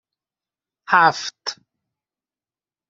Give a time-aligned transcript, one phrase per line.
[0.89, 1.39] هفت